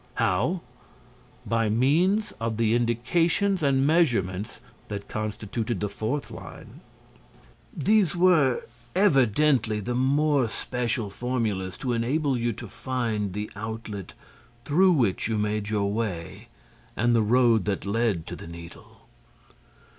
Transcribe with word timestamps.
How? 0.15 0.61
By 1.45 1.69
means 1.69 2.33
of 2.39 2.57
the 2.57 2.73
indications 2.73 3.61
and 3.61 3.85
measurements 3.85 4.59
that 4.87 5.07
constituted 5.07 5.79
the 5.79 5.89
fourth 5.89 6.31
line: 6.31 6.81
These 7.71 8.15
were 8.15 8.63
evidently 8.95 9.79
the 9.79 9.93
more 9.93 10.49
special 10.49 11.11
formulas 11.11 11.77
to 11.77 11.93
enable 11.93 12.35
you 12.35 12.51
to 12.51 12.67
find 12.67 13.33
the 13.33 13.51
outlet 13.55 14.13
through 14.65 14.93
which 14.93 15.27
you 15.27 15.37
made 15.37 15.69
your 15.69 15.93
way 15.93 16.47
and 16.97 17.15
the 17.15 17.21
road 17.21 17.65
that 17.65 17.85
led 17.85 18.25
to 18.25 18.35
the 18.35 18.47
Needle. 18.47 19.01